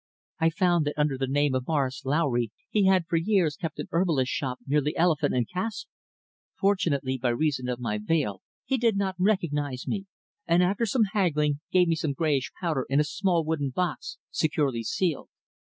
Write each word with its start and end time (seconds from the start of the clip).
I 0.39 0.49
found 0.49 0.85
that 0.87 0.97
under 0.97 1.15
the 1.15 1.27
name 1.27 1.53
of 1.53 1.67
Morris 1.67 2.03
Lowry 2.05 2.51
he 2.71 2.87
had 2.87 3.05
for 3.05 3.17
years 3.17 3.55
kept 3.55 3.77
a 3.77 3.85
herbalist's 3.91 4.33
shop 4.33 4.57
near 4.65 4.81
the 4.81 4.97
Elephant 4.97 5.35
and 5.35 5.47
Castle. 5.47 5.89
Fortunately, 6.59 7.19
by 7.19 7.29
reason 7.29 7.69
of 7.69 7.79
my 7.79 7.99
veil, 8.01 8.41
he 8.65 8.79
did 8.79 8.97
not 8.97 9.13
recognise 9.19 9.87
me, 9.87 10.07
and 10.47 10.63
after 10.63 10.87
some 10.87 11.03
haggling 11.13 11.59
gave 11.71 11.87
me 11.87 11.93
some 11.95 12.13
greyish 12.13 12.51
powder 12.59 12.87
in 12.89 12.99
a 12.99 13.03
small 13.03 13.43
wooden 13.45 13.69
box 13.69 14.17
securely 14.31 14.81
sealed. 14.81 15.29